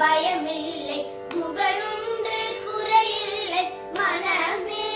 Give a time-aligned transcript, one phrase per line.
[0.00, 0.98] பயமில்லை.
[1.32, 3.62] புகழுண்டு குறையில்லை.
[3.96, 4.86] மனமே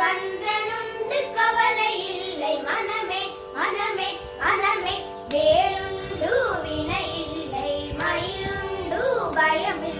[0.00, 3.22] கந்தனுண்டு கவலை இல்லை மனமே
[3.58, 4.08] மனமே
[4.42, 4.96] மனமே.
[5.32, 6.32] வேலுண்டு
[6.64, 9.02] வினை இல்லை மயிலுண்டு
[9.36, 9.97] பயமில்லை.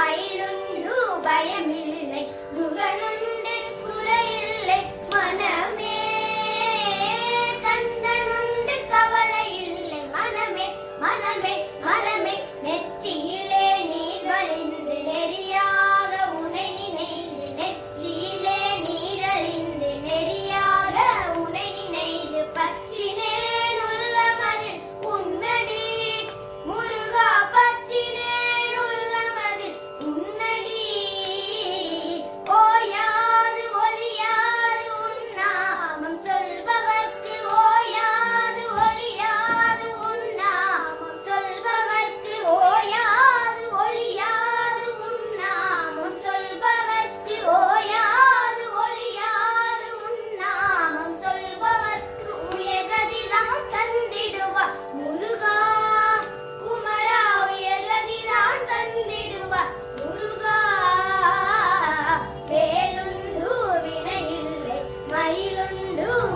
[0.00, 2.22] மயிலுண்டு பயமில்லை.
[2.54, 4.78] குகனுண்டு குறையில்லை
[5.12, 5.96] மனமே
[7.64, 10.66] கந்தனுண்டு கவலை இல்லை மனமே
[11.02, 11.54] மனமே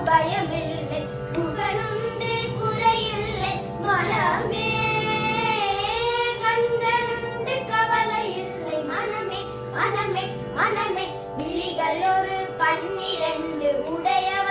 [0.07, 1.01] பயமில்லை.
[1.35, 3.53] புகழுண்டு குறையில்லை.
[3.87, 4.69] மனமே
[6.43, 9.41] கண்டனுண்டு கவலை இல்லை மனமே
[9.77, 10.25] மனமே
[10.57, 11.07] மனமே.
[11.39, 14.44] விழிகள் ஒரு பன்னிரண்டு உடையவனே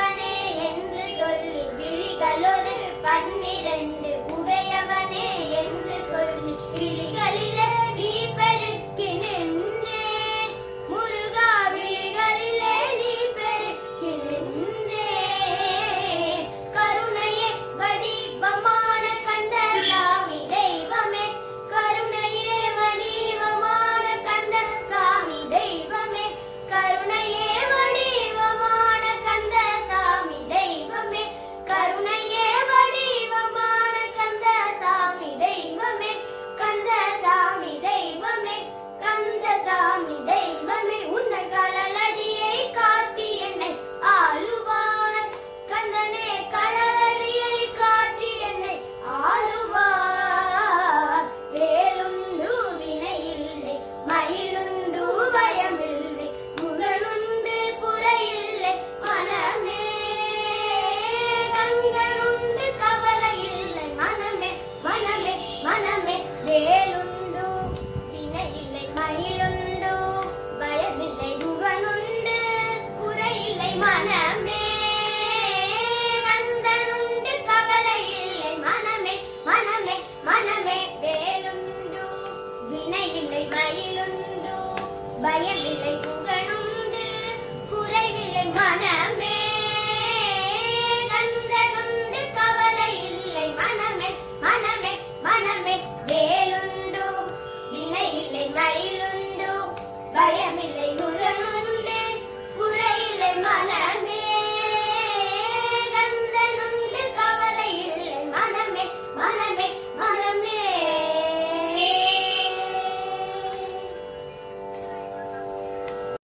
[61.83, 63.87] கங்கனுண்டு கவலை இல்லை.
[63.99, 64.49] மனமே
[64.85, 65.33] மனமே
[65.63, 66.15] மனமே
[66.45, 67.43] வேலுண்டு
[68.11, 69.91] வினையில்லை மயிலுண்டு.
[70.59, 72.37] பயமில்லை முகனுண்டு.
[72.99, 74.61] குறையில்லை மனமே.
[76.27, 78.53] கந்தனுண்டு கவலை இல்லை.
[78.65, 79.15] மனமே
[79.49, 79.97] மனமே
[80.29, 82.05] மனமே வேலுண்டு
[82.71, 84.55] வினையில்லை மயிலுண்டு.
[85.23, 85.93] பயமில்லை